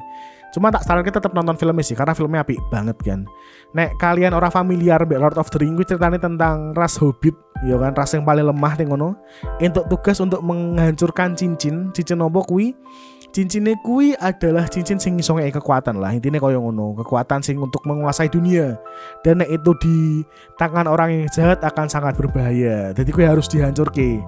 cuma 0.50 0.74
tak 0.74 0.82
saran 0.86 1.06
kita 1.06 1.22
tetap 1.22 1.34
nonton 1.34 1.56
filmnya 1.58 1.86
sih 1.86 1.98
karena 1.98 2.18
filmnya 2.18 2.42
apik 2.42 2.58
banget 2.74 2.98
kan 3.06 3.26
nek 3.74 3.94
kalian 4.02 4.34
orang 4.34 4.50
familiar 4.50 5.02
be 5.06 5.18
Lord 5.18 5.38
of 5.38 5.50
the 5.54 5.62
Ring 5.62 5.78
ceritanya 5.78 6.18
tentang 6.18 6.74
ras 6.74 6.98
hobbit 6.98 7.38
ya 7.66 7.76
kan? 7.76 7.92
Ras 7.96 8.16
yang 8.16 8.24
paling 8.24 8.46
lemah 8.48 8.74
nih 8.80 8.88
ngono. 8.88 9.16
Untuk 9.60 9.86
tugas 9.92 10.18
untuk 10.24 10.40
menghancurkan 10.44 11.36
cincin 11.36 11.92
cincin 11.92 12.18
nopo 12.20 12.44
kui 12.44 12.72
cincinnya 13.30 13.78
kui 13.86 14.18
adalah 14.18 14.66
cincin 14.66 14.98
sing 14.98 15.14
iso 15.22 15.38
kekuatan 15.38 16.02
lah. 16.02 16.14
Intinya 16.14 16.42
yang 16.50 16.66
ngono 16.66 16.98
kekuatan 17.02 17.46
sing 17.46 17.62
untuk 17.62 17.82
menguasai 17.86 18.30
dunia. 18.30 18.78
Dan 19.22 19.46
itu 19.46 19.72
di 19.82 20.26
tangan 20.58 20.90
orang 20.90 21.14
yang 21.14 21.24
jahat 21.32 21.62
akan 21.62 21.88
sangat 21.88 22.18
berbahaya. 22.18 22.92
Jadi 22.94 23.10
kui 23.14 23.26
harus 23.26 23.46
dihancur 23.48 23.90
ke 23.94 24.22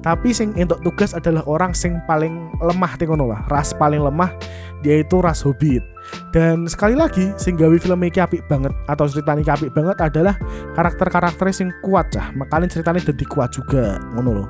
tapi 0.00 0.32
sing 0.32 0.54
untuk 0.56 0.80
tugas 0.82 1.12
adalah 1.12 1.42
orang 1.44 1.76
sing 1.76 2.00
paling 2.08 2.50
lemah 2.62 2.92
ngono 2.96 3.30
lah. 3.30 3.40
Ras 3.52 3.76
paling 3.76 4.00
lemah 4.00 4.32
dia 4.80 5.04
itu 5.04 5.20
ras 5.20 5.44
hobbit. 5.44 5.84
Dan 6.30 6.70
sekali 6.70 6.94
lagi 6.94 7.34
sing 7.34 7.58
gawe 7.58 7.74
film 7.82 7.98
iki 8.06 8.22
apik 8.22 8.46
banget 8.46 8.70
atau 8.86 9.10
ceritanya 9.10 9.58
apik 9.58 9.74
banget 9.74 9.98
adalah 9.98 10.38
karakter-karakter 10.78 11.50
sing 11.50 11.68
kuat 11.82 12.08
cah. 12.14 12.30
Makanya 12.38 12.70
ceritanya 12.70 13.02
jadi 13.02 13.24
kuat 13.26 13.50
juga 13.52 13.98
ngono 14.14 14.30
loh 14.42 14.48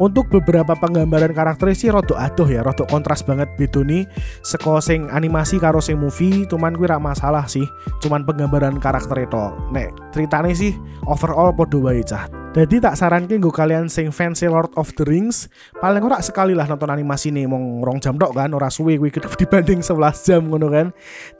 untuk 0.00 0.28
beberapa 0.32 0.72
penggambaran 0.78 1.36
karakter 1.36 1.72
sih 1.76 1.92
rodok 1.92 2.16
adoh 2.16 2.48
ya 2.48 2.64
rodok 2.64 2.88
kontras 2.88 3.20
banget 3.20 3.48
gitu 3.60 3.84
nih. 3.84 4.08
Sekosing 4.46 5.12
animasi 5.12 5.60
karo 5.60 5.82
sing 5.82 6.00
movie 6.00 6.48
cuman 6.48 6.76
rak 6.78 7.02
masalah 7.02 7.44
sih. 7.44 7.64
Cuman 8.00 8.24
penggambaran 8.24 8.80
karakter 8.80 9.28
itu. 9.28 9.44
Nek 9.74 9.92
ceritanya 10.14 10.52
sih 10.56 10.72
overall 11.04 11.52
podo 11.52 11.84
wae 11.84 12.00
cah. 12.00 12.30
Jadi 12.52 12.84
tak 12.84 13.00
sarankan 13.00 13.40
gue 13.40 13.48
kalian 13.48 13.88
sing 13.88 14.12
fancy 14.12 14.44
Lord 14.44 14.76
of 14.76 14.92
the 15.00 15.08
Rings 15.08 15.48
paling 15.80 16.04
ora 16.04 16.20
sekali 16.20 16.52
lah 16.52 16.68
nonton 16.68 16.92
animasi 16.92 17.32
nih 17.32 17.48
mau 17.48 17.80
rong 17.80 17.96
jam 17.96 18.20
dok 18.20 18.36
kan 18.36 18.52
ora 18.52 18.68
suwe 18.68 19.00
gue 19.00 19.08
dibanding 19.40 19.80
11 19.80 20.28
jam 20.28 20.44
ngono 20.48 20.68
kan. 20.68 20.86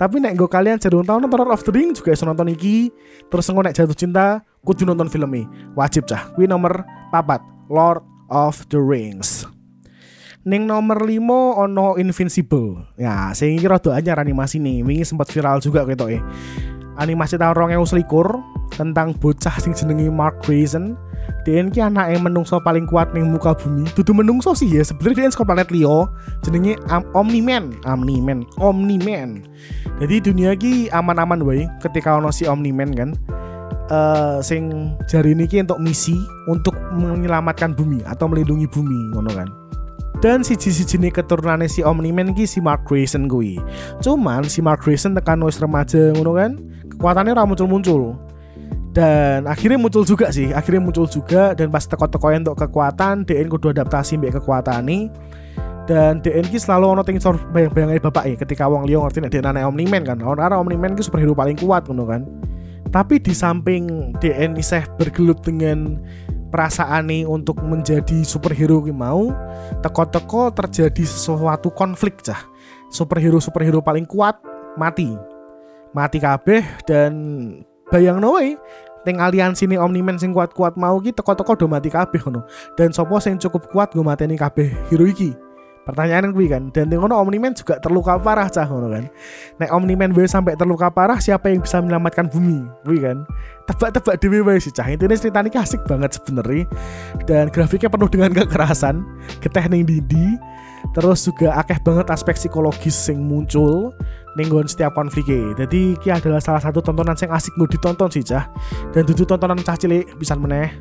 Tapi 0.01 0.17
nek 0.21 0.41
gue 0.41 0.49
kalian 0.49 0.81
cenderung 0.81 1.05
tahun 1.05 1.29
nonton 1.29 1.39
Lord 1.45 1.53
of 1.53 1.63
the 1.69 1.73
Rings 1.73 2.01
juga 2.01 2.17
bisa 2.17 2.25
nonton 2.25 2.49
iki. 2.53 2.89
Terus 3.29 3.45
nek 3.49 3.77
jatuh 3.77 3.97
cinta 3.97 4.41
kudu 4.65 4.89
nonton 4.89 5.13
filmnya 5.13 5.45
wajib 5.77 6.09
cah. 6.09 6.33
Gue 6.33 6.49
nomor 6.49 6.81
papat 7.13 7.45
Lord 7.69 8.12
of 8.33 8.65
the 8.73 8.81
Rings. 8.81 9.45
Ning 10.43 10.67
nomor 10.67 11.07
5 11.07 11.23
ono 11.69 11.95
Invincible. 12.01 12.83
Ya, 12.99 13.31
saya 13.31 13.55
kira 13.55 13.79
rada 13.79 13.95
anyar 13.95 14.19
animasi 14.19 14.59
nih. 14.59 14.83
Wingi 14.83 15.07
sempat 15.07 15.31
viral 15.31 15.63
juga 15.63 15.87
gitu 15.87 16.11
eh. 16.11 16.19
Animasi 16.99 17.39
tahun 17.39 17.79
2021 17.79 18.75
tentang 18.75 19.15
bocah 19.15 19.55
sing 19.63 19.77
jenenge 19.77 20.11
Mark 20.11 20.43
Grayson. 20.43 20.99
Dia 21.47 21.63
ki 21.63 21.79
anak 21.79 22.11
yang 22.11 22.27
menungso 22.27 22.59
paling 22.59 22.91
kuat 22.91 23.15
ning 23.15 23.31
muka 23.31 23.55
bumi. 23.55 23.87
Dudu 23.95 24.11
menungso 24.11 24.55
sih 24.59 24.67
ya, 24.67 24.83
sebenarnya 24.83 25.27
dia 25.27 25.31
sekolah 25.31 25.55
planet 25.55 25.69
Leo. 25.71 26.11
Jenenge 26.43 26.75
Omni-Man, 27.15 27.79
Omni-Man, 27.87 28.43
Omni-Man. 28.59 29.47
Jadi 30.03 30.15
dunia 30.19 30.59
ki 30.59 30.91
aman-aman 30.91 31.47
wae 31.47 31.71
ketika 31.79 32.19
ono 32.19 32.35
si 32.35 32.51
Omni-Man 32.51 32.91
kan 32.99 33.11
uh, 33.91 34.39
sing 34.45 34.95
jari 35.11 35.35
ini 35.35 35.49
untuk 35.65 35.81
misi 35.83 36.15
untuk 36.47 36.77
menyelamatkan 36.95 37.75
bumi 37.75 38.05
atau 38.07 38.29
melindungi 38.31 38.69
bumi 38.71 39.17
ngono 39.17 39.31
kan? 39.33 39.49
Dan 40.23 40.47
si 40.47 40.55
si 40.55 40.87
jenis 40.87 41.11
keturunannya 41.19 41.67
si 41.67 41.83
Omni-Man 41.83 42.39
ki 42.39 42.47
si 42.47 42.63
Mark 42.63 42.87
Grayson 42.87 43.27
gue 43.27 43.59
cuman 43.99 44.47
si 44.47 44.63
Mark 44.63 44.87
Grayson 44.87 45.19
tekan 45.19 45.43
wis 45.43 45.59
remaja 45.59 46.15
ngono 46.15 46.39
kan? 46.39 46.55
Kekuatannya 46.95 47.35
ra 47.35 47.43
muncul-muncul. 47.43 48.15
Dan 48.93 49.49
akhirnya 49.49 49.81
muncul 49.81 50.05
juga 50.05 50.29
sih 50.31 50.55
akhirnya 50.55 50.85
muncul 50.85 51.11
juga. 51.11 51.59
Dan 51.59 51.75
pas 51.75 51.83
teko-teko 51.83 52.31
untuk 52.31 52.55
kekuatan 52.55 53.27
DN 53.27 53.51
kudu 53.51 53.75
adaptasi 53.75 54.21
mbak 54.21 54.39
kekuatan 54.39 54.87
nih 54.87 55.03
dan 55.83 56.23
DN 56.23 56.47
ki 56.47 56.63
selalu 56.63 56.95
ono 56.95 57.03
ting 57.03 57.19
bayang-bayangnya 57.51 57.99
bapak 57.99 58.23
ya 58.31 58.39
ketika 58.39 58.71
wong 58.71 58.87
liya 58.87 59.03
ngerti 59.03 59.19
nek 59.19 59.35
DN 59.35 59.67
Omni-Man 59.67 60.07
kan. 60.07 60.23
Orang 60.23 60.55
Omni-Man 60.55 60.95
ki 60.95 61.03
superhero 61.03 61.35
paling 61.35 61.59
kuat 61.59 61.91
ngono 61.91 62.07
kan 62.07 62.23
tapi 62.93 63.19
di 63.19 63.33
samping 63.33 64.13
DN 64.21 64.61
iseh 64.61 64.85
bergelut 65.01 65.41
dengan 65.41 65.97
perasaan 66.53 67.09
nih 67.09 67.25
untuk 67.25 67.57
menjadi 67.65 68.21
superhero 68.23 68.85
yang 68.85 69.01
mau 69.01 69.33
teko-teko 69.81 70.53
terjadi 70.53 71.01
sesuatu 71.01 71.73
konflik 71.73 72.21
cah. 72.21 72.45
Superhero 72.93 73.41
superhero 73.41 73.81
paling 73.81 74.05
kuat 74.05 74.37
mati. 74.77 75.09
Mati 75.97 76.21
kabeh 76.21 76.61
dan 76.85 77.13
bayang 77.89 78.21
noe 78.21 78.61
ting 79.03 79.19
aliansi 79.19 79.67
nih 79.67 79.81
Omniman 79.81 80.21
sing 80.21 80.31
kuat-kuat 80.31 80.79
mau 80.79 81.01
gitu 81.03 81.21
teko-teko 81.21 81.59
do 81.59 81.67
mati 81.67 81.91
kabeh 81.91 82.23
no 82.31 82.47
dan 82.79 82.95
sopo 82.95 83.19
sing 83.19 83.37
cukup 83.37 83.69
kuat 83.69 83.91
gue 83.93 84.01
mateni 84.01 84.39
kabeh 84.39 84.71
hero 84.89 85.05
iki 85.05 85.35
Pertanyaan 85.83 86.31
gue 86.31 86.47
kan, 86.47 86.71
dan 86.71 86.87
dengan 86.87 87.11
Omniman 87.11 87.59
juga 87.59 87.75
terluka 87.83 88.15
parah 88.23 88.47
cah 88.47 88.71
ngono 88.71 88.87
kan. 88.87 89.05
Nek 89.59 89.71
Omniman 89.75 90.15
gue 90.15 90.31
sampai 90.31 90.55
terluka 90.55 90.87
parah, 90.95 91.19
siapa 91.19 91.51
yang 91.51 91.59
bisa 91.59 91.83
menyelamatkan 91.83 92.31
bumi? 92.31 92.63
Gue 92.87 93.03
kan. 93.03 93.27
Tebak-tebak 93.67 94.23
dewi 94.23 94.47
wae 94.47 94.63
sih 94.63 94.71
cah. 94.71 94.87
Intinya 94.87 95.19
cerita 95.19 95.43
ini 95.43 95.51
asik 95.59 95.83
banget 95.91 96.15
sebenarnya. 96.15 96.71
Dan 97.27 97.51
grafiknya 97.51 97.91
penuh 97.91 98.07
dengan 98.07 98.31
kekerasan, 98.39 99.03
keteknik 99.43 99.91
didi, 99.91 100.39
terus 100.91 101.27
juga 101.27 101.55
akeh 101.59 101.79
banget 101.83 102.11
aspek 102.11 102.35
psikologis 102.35 102.95
yang 103.07 103.23
muncul 103.23 103.95
ninggon 104.35 104.67
setiap 104.67 104.93
konfliknya 104.99 105.55
jadi 105.65 105.95
ini 105.95 106.09
adalah 106.11 106.43
salah 106.43 106.59
satu 106.59 106.83
tontonan 106.83 107.15
yang 107.15 107.33
asik 107.33 107.55
mau 107.55 107.71
ditonton 107.71 108.11
sih 108.11 108.25
cah 108.27 108.51
dan 108.91 109.07
tujuh 109.07 109.23
tontonan 109.23 109.61
cah 109.63 109.79
cilik 109.79 110.11
bisa 110.19 110.35
meneh 110.35 110.75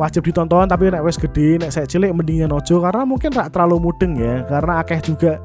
wajib 0.00 0.24
ditonton 0.24 0.64
tapi 0.68 0.88
nek 0.88 1.04
wes 1.04 1.20
gede 1.20 1.60
nek 1.60 1.68
saya 1.68 1.84
cilik 1.84 2.16
mendingnya 2.16 2.48
nojo 2.48 2.80
karena 2.80 3.04
mungkin 3.04 3.28
rak 3.34 3.52
terlalu 3.52 3.76
mudeng 3.76 4.16
ya 4.16 4.40
karena 4.48 4.80
akeh 4.80 5.00
juga 5.04 5.36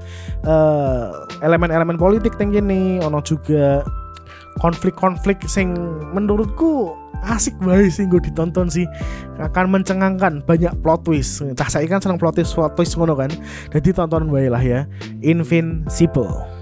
elemen 1.44 1.68
elemen-elemen 1.72 1.98
politik 2.00 2.40
tinggi 2.40 2.64
ono 3.04 3.20
juga 3.20 3.84
konflik-konflik 4.58 5.46
sing 5.46 5.76
menurutku 6.16 6.96
asik 7.26 7.58
banget 7.62 7.94
sih 7.98 8.06
gue 8.06 8.22
ditonton 8.22 8.70
sih. 8.70 8.86
Akan 9.42 9.70
mencengangkan 9.74 10.46
banyak 10.46 10.74
plot 10.82 11.06
twist. 11.06 11.42
Cah 11.58 11.70
saya 11.70 11.86
kan 11.90 12.02
seneng 12.02 12.22
plot 12.22 12.38
twist 12.38 12.54
plot 12.54 12.78
twist 12.78 12.98
ngono 12.98 13.18
kan. 13.18 13.30
Jadi 13.74 13.90
tonton 13.94 14.30
baik 14.30 14.54
lah 14.54 14.62
ya. 14.62 14.80
Invincible 15.22 16.57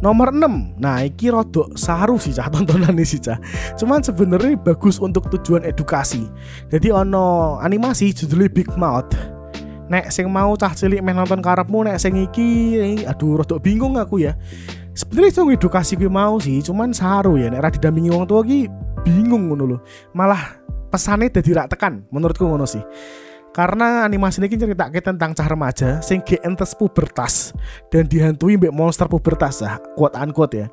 Nomor 0.00 0.32
6. 0.32 0.80
Nah, 0.80 1.04
iki 1.04 1.28
rodok 1.28 1.76
saru 1.76 2.16
sih 2.16 2.32
cah 2.32 2.48
tontonan 2.52 2.96
ini 2.96 3.04
sih 3.04 3.20
cah. 3.20 3.36
Cuman 3.76 4.00
sebenarnya 4.00 4.56
bagus 4.56 4.96
untuk 4.96 5.28
tujuan 5.28 5.64
edukasi. 5.68 6.24
Jadi 6.72 6.88
ono 6.88 7.60
animasi 7.60 8.16
judulnya 8.16 8.48
Big 8.48 8.68
Mouth. 8.80 9.12
Nek 9.90 10.08
sing 10.08 10.30
mau 10.30 10.54
cah 10.54 10.72
cilik 10.72 11.02
main 11.02 11.18
nonton 11.18 11.42
karepmu 11.42 11.82
nek 11.82 11.98
sing 11.98 12.14
iki 12.14 13.02
aduh 13.04 13.44
rodok 13.44 13.60
bingung 13.60 14.00
aku 14.00 14.24
ya. 14.24 14.38
Sebenarnya 14.96 15.30
itu 15.32 15.42
edukasi 15.54 15.94
gue 15.94 16.10
mau 16.10 16.36
sih, 16.42 16.62
cuman 16.62 16.90
saru 16.90 17.38
ya 17.38 17.50
nek 17.50 17.60
ra 17.62 17.70
didampingi 17.70 18.10
wong 18.10 18.26
tua 18.26 18.42
ki 18.46 18.70
bingung 19.02 19.50
ngono 19.50 19.64
loh. 19.76 19.80
Malah 20.14 20.60
pesannya 20.90 21.30
jadi 21.30 21.62
rak 21.62 21.76
tekan 21.76 22.02
menurutku 22.10 22.42
ngono 22.42 22.66
sih 22.66 22.82
karena 23.50 24.06
animasi 24.06 24.38
ini 24.42 24.54
cerita 24.54 24.86
tentang 24.90 25.34
cah 25.34 25.48
remaja 25.50 25.98
sing 25.98 26.22
entes 26.46 26.70
pubertas 26.78 27.50
dan 27.90 28.06
dihantui 28.06 28.54
mbak 28.54 28.70
monster 28.70 29.10
pubertas 29.10 29.62
ya 29.62 29.82
quote 29.98 30.14
unquote 30.14 30.54
ya. 30.54 30.66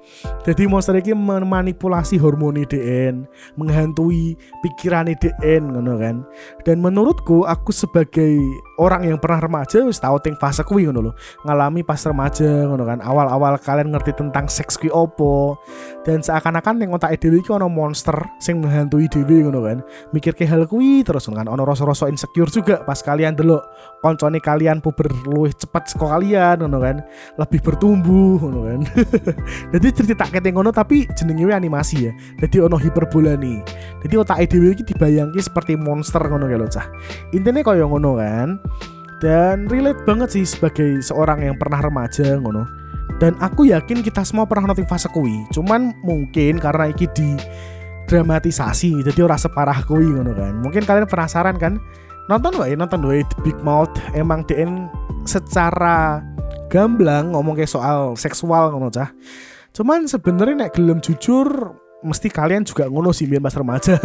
Jadi 0.45 0.69
monster 0.69 0.93
ini 0.97 1.17
memanipulasi 1.17 2.21
hormon 2.21 2.61
DN 2.69 3.25
menghantui 3.57 4.37
pikiran 4.61 5.09
DN 5.09 5.73
kan. 5.97 6.21
Dan 6.65 6.81
menurutku 6.83 7.45
aku 7.49 7.73
sebagai 7.73 8.37
orang 8.77 9.09
yang 9.09 9.17
pernah 9.17 9.41
remaja 9.41 9.81
wis 9.83 9.97
tau 9.97 10.21
ting 10.21 10.37
fase 10.37 10.61
kuwi 10.61 10.87
ngono 10.87 11.09
lho. 11.09 11.11
Ngalami 11.43 11.81
pas 11.81 11.99
remaja 12.05 12.45
ngono 12.69 12.85
kan. 12.85 13.01
Awal-awal 13.01 13.57
kalian 13.61 13.89
ngerti 13.93 14.13
tentang 14.13 14.45
seks 14.47 14.77
kuwi 14.77 14.93
opo. 14.93 15.57
Dan 16.05 16.21
seakan-akan 16.23 16.79
ning 16.79 16.93
otak 16.93 17.17
dhewe 17.19 17.41
iki 17.41 17.51
ono 17.51 17.67
monster 17.67 18.15
sing 18.37 18.61
menghantui 18.61 19.09
dhewe 19.09 19.49
ngono 19.49 19.65
kan. 19.65 19.77
Mikir 20.13 20.37
ke 20.37 20.45
hal 20.45 20.69
kuwi 20.69 21.01
terus 21.01 21.25
ngono 21.27 21.41
kan 21.41 21.47
ono 21.49 21.63
rasa-rasa 21.65 22.07
insecure 22.07 22.53
juga 22.53 22.85
pas 22.85 23.01
kalian 23.01 23.33
delok 23.33 23.65
koncone 24.05 24.37
kalian 24.39 24.79
puber 24.79 25.09
luwih 25.25 25.51
cepet 25.57 25.97
saka 25.97 26.05
kalian 26.17 26.61
ngono 26.61 26.77
kan. 26.79 26.97
Lebih 27.41 27.59
bertumbuh 27.65 28.37
ngono 28.39 28.59
kan. 28.69 28.79
Jadi 29.73 29.87
cerita 29.91 30.29
kete 30.29 30.53
ngono 30.53 30.69
tapi 30.69 31.09
jenenge 31.17 31.49
animasi 31.49 32.07
ya. 32.07 32.11
Jadi 32.45 32.61
ono 32.61 32.77
hiperbola 32.77 33.33
nih. 33.35 33.59
Jadi 34.05 34.15
otak 34.15 34.37
dhewe 34.47 34.77
iki 34.77 34.85
dibayangke 34.85 35.41
seperti 35.41 35.73
monster 35.73 36.21
ngono 36.21 36.45
ya 36.45 36.61
lho 36.61 36.69
cah. 36.69 36.85
Intinya 37.33 37.65
kaya 37.65 37.83
ngono 37.89 38.21
kan 38.21 38.66
dan 39.17 39.65
relate 39.65 40.01
banget 40.05 40.29
sih 40.37 40.45
sebagai 40.45 41.01
seorang 41.01 41.41
yang 41.41 41.57
pernah 41.57 41.81
remaja 41.81 42.37
ngono. 42.37 42.65
Dan 43.17 43.33
aku 43.41 43.65
yakin 43.65 44.05
kita 44.05 44.21
semua 44.21 44.45
pernah 44.45 44.69
nonton 44.69 44.85
fase 44.85 45.09
kui. 45.09 45.33
Cuman 45.49 45.97
mungkin 46.05 46.61
karena 46.61 46.93
iki 46.93 47.09
di 47.17 47.33
dramatisasi 48.05 49.01
jadi 49.03 49.19
ora 49.25 49.35
separah 49.41 49.81
kui 49.89 50.05
ngono 50.05 50.37
kan. 50.37 50.53
Mungkin 50.61 50.85
kalian 50.85 51.09
penasaran 51.09 51.57
kan? 51.57 51.81
Nonton 52.29 52.61
wae 52.61 52.77
nonton 52.77 53.01
wae 53.09 53.25
The 53.25 53.37
Big 53.41 53.57
Mouth. 53.65 53.91
Emang 54.13 54.45
DN 54.45 54.85
secara 55.25 56.21
gamblang 56.69 57.33
ngomong 57.33 57.57
kayak 57.57 57.73
soal 57.73 58.13
seksual 58.13 58.69
ngono 58.69 58.93
cah. 58.93 59.09
Cuman 59.73 60.05
sebenarnya 60.05 60.67
nek 60.67 60.77
gelem 60.77 61.01
jujur 61.01 61.73
mesti 62.05 62.29
kalian 62.29 62.69
juga 62.69 62.85
ngono 62.85 63.09
sih 63.09 63.25
biar 63.25 63.41
pas 63.41 63.57
remaja. 63.57 63.97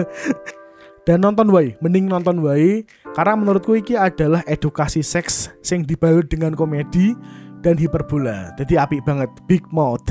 Dan 1.06 1.20
nonton 1.20 1.52
wae 1.52 1.76
mending 1.84 2.08
nonton 2.08 2.40
wae 2.40 2.86
karena 3.12 3.36
menurutku 3.36 3.76
iki 3.76 3.92
adalah 3.92 4.40
edukasi 4.48 5.04
seks 5.04 5.52
sing 5.60 5.84
dibalut 5.84 6.32
dengan 6.32 6.56
komedi 6.56 7.12
dan 7.60 7.76
hiperbola. 7.76 8.56
Jadi 8.56 8.80
apik 8.80 9.04
banget 9.04 9.28
big 9.44 9.64
mouth. 9.68 10.04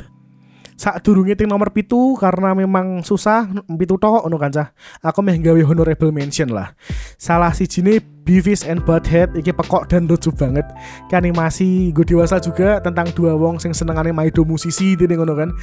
Saat 0.82 1.06
durungnya 1.06 1.38
ting 1.38 1.46
nomor 1.46 1.70
pitu 1.70 2.18
karena 2.18 2.58
memang 2.58 3.06
susah 3.06 3.46
pitu 3.78 4.02
tok 4.02 4.26
ono 4.26 4.34
kancah 4.34 4.74
aku 5.06 5.22
meh 5.22 5.38
gawe 5.38 5.62
honorable 5.62 6.10
mention 6.10 6.50
lah. 6.50 6.74
Salah 7.22 7.54
si 7.54 7.70
jini 7.70 8.02
Beavis 8.26 8.66
and 8.66 8.82
Butthead 8.82 9.34
iki 9.38 9.54
pekok 9.54 9.86
dan 9.90 10.10
lucu 10.10 10.34
banget. 10.34 10.66
Ke 11.06 11.22
animasi 11.22 11.94
gue 11.94 12.02
dewasa 12.02 12.42
juga 12.42 12.82
tentang 12.82 13.14
dua 13.14 13.38
wong 13.38 13.62
sing 13.62 13.78
senengane 13.78 14.10
maido 14.10 14.42
musisi 14.42 14.98
ini 14.98 15.14
ngono 15.14 15.38
kan. 15.38 15.54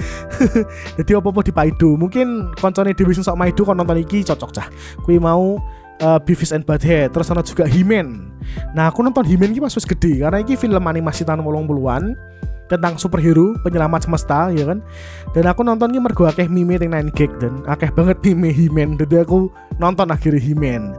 Jadi 1.03 1.11
apa-apa 1.19 1.43
di 1.43 1.51
paido 1.51 1.99
mungkin 1.99 2.55
koncone 2.55 2.95
Dewi 2.95 3.11
sing 3.11 3.27
sok 3.27 3.39
maido 3.39 3.67
kon 3.67 3.75
nonton 3.75 3.99
iki 3.99 4.23
cocok 4.23 4.51
cah? 4.55 4.71
Kui 5.03 5.19
mau 5.19 5.59
uh, 6.03 6.19
Beavis 6.23 6.55
and 6.55 6.65
Butthead 6.65 7.15
terus 7.15 7.31
ada 7.31 7.43
juga 7.45 7.65
He-Man 7.67 8.33
nah 8.73 8.91
aku 8.91 9.05
nonton 9.05 9.25
He-Man 9.27 9.55
iki 9.55 9.61
pas 9.63 9.75
wis 9.75 9.87
gede 9.87 10.25
karena 10.25 10.39
iki 10.43 10.55
film 10.59 10.83
animasi 10.85 11.23
tahun 11.27 11.45
80-an 11.45 12.17
tentang 12.69 13.01
superhero 13.01 13.57
penyelamat 13.65 14.05
semesta 14.05 14.53
ya 14.53 14.69
kan 14.69 14.85
dan 15.33 15.45
aku 15.49 15.65
nontonnya 15.65 16.05
mergo 16.05 16.29
akeh 16.29 16.53
meme 16.53 16.77
yang 16.77 16.93
9 16.93 17.17
gig 17.17 17.33
dan 17.41 17.65
akeh 17.65 17.89
banget 17.89 18.21
meme 18.21 18.53
He-Man 18.53 19.01
jadi 19.01 19.25
aku 19.25 19.49
nonton 19.81 20.13
akhirnya 20.13 20.41
He-Man 20.41 20.93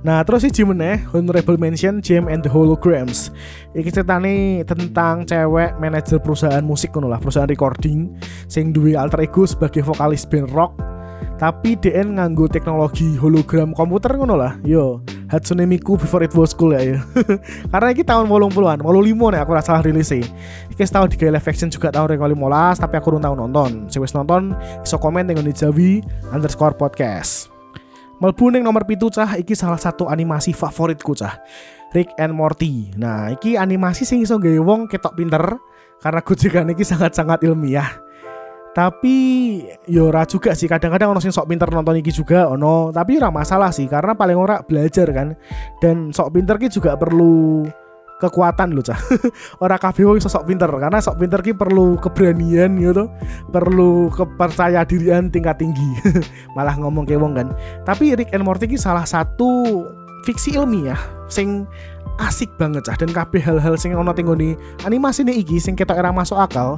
Nah 0.00 0.24
terus 0.24 0.48
sih 0.48 0.64
meneh 0.64 1.04
honorable 1.12 1.60
mention 1.60 2.00
Jam 2.00 2.24
and 2.24 2.40
the 2.40 2.48
Holograms. 2.48 3.28
Iki 3.76 4.00
ceritane 4.00 4.64
tentang 4.64 5.28
cewek 5.28 5.76
manajer 5.76 6.16
perusahaan 6.24 6.64
musik 6.64 6.96
ngono 6.96 7.12
lah, 7.12 7.20
perusahaan 7.20 7.48
recording 7.48 8.08
sing 8.48 8.72
duwe 8.72 8.96
alter 8.96 9.28
ego 9.28 9.44
sebagai 9.44 9.84
vokalis 9.84 10.24
band 10.24 10.48
rock. 10.56 10.72
Tapi 11.40 11.76
DN 11.80 12.20
nganggo 12.20 12.46
teknologi 12.50 13.16
hologram 13.16 13.72
komputer 13.72 14.12
ngono 14.16 14.36
lah. 14.36 14.60
Yo, 14.60 15.00
Hatsune 15.30 15.62
Miku 15.64 15.94
before 15.94 16.26
it 16.26 16.34
was 16.34 16.50
cool 16.50 16.74
ya. 16.74 16.82
ya. 16.82 16.98
Karena 17.72 17.94
ini 17.94 18.02
tahun 18.02 18.26
80-an, 18.26 18.82
85 18.82 19.32
nih 19.32 19.40
aku 19.40 19.52
rasa 19.54 19.78
rilis 19.80 20.10
sih. 20.10 20.26
Iki 20.74 20.82
tahu 20.90 21.06
di 21.06 21.16
live 21.16 21.46
action 21.46 21.70
juga 21.70 21.94
tahun 21.94 22.18
2015 22.18 22.82
tapi 22.82 22.94
aku 22.98 23.06
belum 23.14 23.22
tahu 23.22 23.34
nonton. 23.38 23.70
Sewes 23.86 24.12
nonton 24.12 24.52
iso 24.82 24.98
komen 24.98 25.30
dengan 25.30 25.46
di 25.46 25.54
Jawi 25.54 26.02
underscore 26.34 26.74
podcast. 26.74 27.48
Melbu 28.20 28.52
ning 28.52 28.66
nomor 28.66 28.84
pitu 28.84 29.08
cah 29.08 29.38
iki 29.40 29.56
salah 29.56 29.80
satu 29.80 30.10
animasi 30.10 30.52
favoritku 30.52 31.16
cah. 31.16 31.40
Rick 31.96 32.12
and 32.18 32.34
Morty. 32.34 32.92
Nah, 32.98 33.32
iki 33.32 33.56
animasi 33.56 34.04
sing 34.04 34.22
iso 34.22 34.38
gawe 34.38 34.60
wong 34.60 34.86
ketok 34.86 35.16
pinter 35.18 35.58
karena 36.02 36.20
gojekan 36.20 36.70
iki 36.74 36.84
sangat-sangat 36.84 37.42
ilmiah. 37.46 38.09
Tapi 38.70 39.16
yo 39.90 40.14
ora 40.14 40.22
juga 40.22 40.54
sih. 40.54 40.70
Kadang-kadang 40.70 41.10
ono 41.10 41.20
sing 41.22 41.34
sok 41.34 41.50
pinter 41.50 41.66
nonton 41.66 41.98
iki 41.98 42.14
juga 42.14 42.46
ono, 42.46 42.94
tapi 42.94 43.18
ora 43.18 43.28
masalah 43.34 43.74
sih 43.74 43.90
karena 43.90 44.14
paling 44.14 44.38
ora 44.38 44.62
belajar 44.62 45.10
kan. 45.10 45.34
Dan 45.82 46.14
sok 46.14 46.38
pinter 46.38 46.54
ki 46.58 46.70
juga 46.70 46.94
perlu 46.94 47.66
kekuatan 48.20 48.76
loh 48.76 48.84
cah 48.84 49.00
orang 49.64 49.80
kabeh 49.80 50.04
wong 50.04 50.20
sok 50.20 50.44
pinter 50.44 50.68
karena 50.68 51.00
sok 51.00 51.16
pinter 51.16 51.40
ki 51.40 51.56
perlu 51.56 51.98
keberanian 51.98 52.78
gitu. 52.78 53.10
Perlu 53.50 54.12
kepercaya 54.14 54.86
dirian 54.86 55.34
tingkat 55.34 55.58
tinggi. 55.58 55.90
Malah 56.56 56.78
ngomong 56.78 57.08
kayak 57.10 57.20
wong 57.20 57.34
kan. 57.34 57.50
Tapi 57.82 58.14
Rick 58.14 58.30
and 58.30 58.46
Morty 58.46 58.70
ki 58.70 58.78
salah 58.78 59.08
satu 59.08 59.82
fiksi 60.22 60.54
ilmiah 60.54 60.98
sing 61.26 61.66
asik 62.20 62.52
banget 62.60 62.84
cah 62.84 62.96
dan 63.00 63.10
kabeh 63.10 63.40
hal-hal 63.40 63.74
sing 63.80 63.96
ono 63.96 64.12
nih 64.12 64.52
animasi 64.84 65.24
nih 65.24 65.40
iki 65.40 65.56
sing 65.56 65.72
kita 65.72 65.96
era 65.96 66.12
masuk 66.12 66.36
akal 66.36 66.76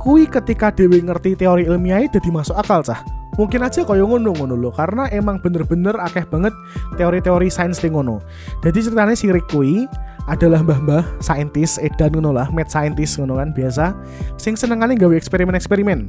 kui 0.00 0.24
ketika 0.24 0.72
Dewi 0.72 1.04
ngerti 1.04 1.36
teori 1.36 1.68
ilmiah 1.68 2.08
itu 2.08 2.16
masuk 2.32 2.56
akal 2.56 2.80
cah. 2.80 3.04
Mungkin 3.36 3.62
aja 3.62 3.86
koyo 3.86 4.04
ngono 4.10 4.34
ngono 4.36 4.58
lo 4.58 4.72
karena 4.74 5.06
emang 5.12 5.38
bener-bener 5.40 5.96
akeh 5.96 6.26
banget 6.28 6.52
teori-teori 6.98 7.48
sains 7.52 7.78
di 7.78 7.88
ngono. 7.92 8.18
Jadi 8.64 8.90
ceritanya 8.90 9.14
si 9.14 9.30
Rick 9.30 9.48
kui 9.52 9.86
adalah 10.28 10.60
mbah-mbah 10.60 11.22
saintis 11.22 11.80
edan 11.80 12.16
ngono 12.16 12.36
lah 12.36 12.48
mad 12.52 12.68
scientist 12.68 13.16
ngono 13.16 13.40
kan 13.40 13.54
biasa 13.56 13.96
sing 14.36 14.58
senengane 14.58 14.98
gawe 14.98 15.14
eksperimen-eksperimen 15.16 16.00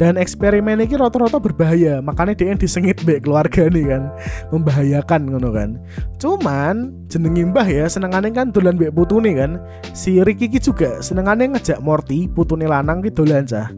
dan 0.00 0.16
eksperimen 0.16 0.80
ini 0.80 0.96
rata-rata 0.96 1.36
berbahaya. 1.36 2.00
Makanya 2.00 2.32
dia 2.32 2.56
disengit 2.56 3.04
baik 3.04 3.28
keluarga 3.28 3.68
nih 3.68 3.84
kan. 3.84 4.08
Membahayakan 4.48 5.28
ngono 5.28 5.52
kan. 5.52 5.76
Cuman 6.16 7.04
jenengi 7.12 7.44
mbah 7.44 7.68
ya 7.68 7.84
senengane 7.84 8.32
kan 8.32 8.48
dolan 8.48 8.80
baik 8.80 8.96
putu 8.96 9.20
nih 9.20 9.36
kan. 9.36 9.60
Si 9.92 10.16
Ricky 10.24 10.48
juga 10.56 11.04
senengane 11.04 11.52
ngejak 11.52 11.84
Morty 11.84 12.32
putune 12.32 12.64
lanang 12.64 13.04
ki 13.04 13.12
dolan 13.12 13.44
cah. 13.44 13.68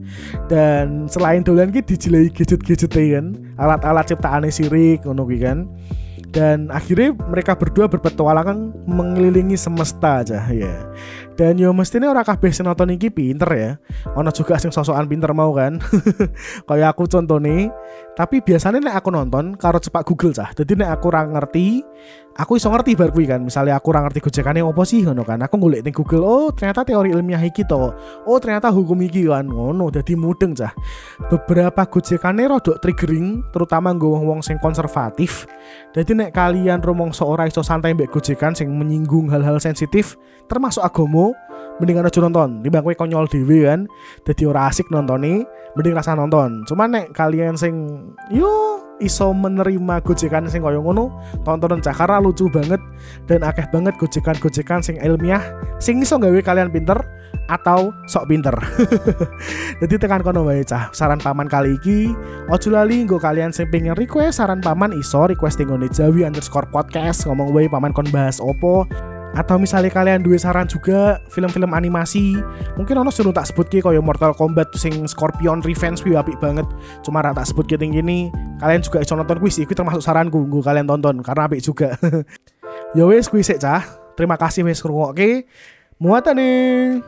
Dan 0.46 1.10
selain 1.10 1.42
dolan 1.42 1.74
ki 1.74 1.82
dijilai 1.82 2.30
gadget-gadget 2.30 2.94
kan 2.94 3.34
alat-alat 3.58 4.06
ciptaan 4.06 4.46
si 4.46 4.70
Rick 4.70 5.02
ngono 5.02 5.26
kan 5.26 5.66
dan 6.32 6.72
akhirnya 6.72 7.12
mereka 7.28 7.52
berdua 7.52 7.86
berpetualangan 7.92 8.72
mengelilingi 8.88 9.54
semesta 9.60 10.24
aja 10.24 10.40
ya 10.48 10.88
dan 11.32 11.56
yo 11.56 11.72
mestinya 11.72 12.12
orang 12.12 12.28
kabeh 12.28 12.52
sing 12.52 12.68
nonton 12.68 12.92
iki 12.92 13.08
pinter 13.08 13.48
ya. 13.50 13.70
Ono 14.14 14.28
juga 14.30 14.60
sing 14.60 14.68
sosokan 14.68 15.08
pinter 15.08 15.32
mau 15.32 15.50
kan. 15.56 15.80
Kayak 16.68 16.92
aku 16.92 17.08
contoh 17.08 17.40
nih 17.40 17.72
tapi 18.12 18.44
biasanya 18.44 18.78
nek 18.84 18.96
aku 19.00 19.08
nonton 19.08 19.56
karo 19.56 19.80
cepat 19.80 20.04
Google 20.04 20.36
cah. 20.36 20.52
Jadi 20.52 20.76
nek 20.76 21.00
aku 21.00 21.08
kurang 21.08 21.32
ngerti 21.34 21.82
aku 22.36 22.56
iso 22.56 22.68
ngerti 22.72 22.96
bar 22.96 23.12
kan. 23.12 23.40
Misalnya 23.42 23.76
aku 23.76 23.92
ora 23.92 24.04
ngerti 24.06 24.20
gojekane 24.24 24.60
opo 24.64 24.82
sih 24.86 25.04
ngono 25.04 25.22
kan. 25.26 25.40
Aku 25.44 25.60
golek 25.60 25.84
ning 25.84 25.94
Google 25.94 26.24
oh 26.24 26.48
ternyata 26.52 26.84
teori 26.86 27.12
ilmiah 27.12 27.42
iki 27.42 27.64
to. 27.66 27.92
Oh 28.24 28.38
ternyata 28.40 28.72
hukum 28.72 28.98
iki 29.04 29.28
kan. 29.28 29.48
Ngono 29.48 29.92
dadi 29.92 30.16
mudeng 30.16 30.56
cah. 30.56 30.72
Beberapa 31.28 31.84
gojekane 31.88 32.48
rodok 32.48 32.80
triggering 32.80 33.44
terutama 33.52 33.92
nggo 33.92 34.16
wong-wong 34.18 34.40
sing 34.40 34.56
konservatif. 34.60 35.44
Jadi 35.92 36.16
nek 36.16 36.30
kalian 36.32 36.80
rumangsa 36.80 37.26
ora 37.26 37.44
iso 37.44 37.60
santai 37.60 37.92
mbek 37.92 38.12
gojekan 38.12 38.56
sing 38.56 38.72
menyinggung 38.72 39.28
hal-hal 39.28 39.60
sensitif 39.60 40.16
termasuk 40.48 40.84
agomo 40.84 41.36
mendingan 41.80 42.08
aja 42.08 42.20
nonton. 42.20 42.60
Timbang 42.60 42.84
kowe 42.84 42.94
konyol 42.96 43.26
dhewe 43.28 43.68
kan. 43.68 43.88
Dadi 44.24 44.42
ora 44.48 44.68
asik 44.68 44.88
nih 44.92 45.44
mending 45.76 45.94
rasa 45.96 46.12
nonton. 46.16 46.64
Cuman 46.68 46.92
nek 46.92 47.06
kalian 47.16 47.56
sing 47.56 47.74
yo 48.28 48.80
iso 49.02 49.34
menerima 49.34 50.00
gojekan 50.06 50.46
sing 50.46 50.62
kaya 50.62 50.78
ngono. 50.78 51.10
Tontonan 51.42 51.82
Cakara 51.82 52.22
lucu 52.22 52.46
banget 52.46 52.78
dan 53.26 53.42
akeh 53.42 53.66
banget 53.74 53.98
gojekan-gojekan 53.98 54.80
sing 54.80 54.96
ilmiah 55.02 55.42
sing 55.82 55.98
iso 55.98 56.16
gawe 56.16 56.38
kalian 56.40 56.70
pinter 56.70 56.96
atau 57.50 57.90
sok 58.06 58.30
pinter. 58.30 58.54
Jadi 59.82 59.94
tekan 59.98 60.22
kono 60.22 60.46
wae 60.46 60.62
cah. 60.62 60.94
Saran 60.94 61.18
paman 61.18 61.50
kali 61.50 61.76
iki 61.76 62.14
ojo 62.48 62.68
lali 62.70 63.02
nggo 63.02 63.18
kalian 63.18 63.50
sing 63.50 63.66
pengen 63.68 63.98
request 63.98 64.38
saran 64.38 64.62
paman 64.62 64.94
iso 64.94 65.26
request 65.26 65.58
tinggal 65.58 65.82
Jawi 65.82 66.22
underscore 66.22 66.70
podcast. 66.70 67.26
Ngomong 67.26 67.50
wae 67.50 67.66
paman 67.66 67.90
kon 67.90 68.06
bahas 68.14 68.38
opo 68.38 68.86
atau 69.32 69.56
misalnya 69.56 69.88
kalian 69.88 70.20
dua 70.20 70.36
saran 70.36 70.68
juga 70.68 71.20
film-film 71.32 71.72
animasi 71.72 72.36
mungkin 72.76 73.00
ono 73.00 73.08
suruh 73.08 73.32
tak 73.32 73.48
sebut 73.48 73.68
kayak 73.72 74.04
Mortal 74.04 74.36
Kombat 74.36 74.68
sing 74.76 75.08
Scorpion 75.08 75.64
Revenge 75.64 76.04
wih 76.04 76.20
apik 76.20 76.36
banget. 76.36 76.68
Cuma 77.00 77.24
rata 77.24 77.40
sebut 77.44 77.64
gini 77.64 77.88
gini 77.88 78.18
kalian 78.60 78.84
juga 78.84 79.00
bisa 79.00 79.16
nonton. 79.16 79.40
Kuis 79.40 79.56
itu 79.56 79.72
termasuk 79.72 80.04
saranku 80.04 80.44
gue 80.46 80.62
kalian 80.62 80.84
tonton 80.84 81.24
karena 81.24 81.48
apik 81.48 81.60
juga. 81.64 81.96
Ya 82.96 83.08
wes 83.08 83.28
kuis 83.28 83.48
cah. 83.60 83.84
Terima 84.16 84.36
kasih 84.36 84.64
wes 84.68 84.84
oke 84.84 85.48
muatan 86.02 86.34
nih 86.34 86.98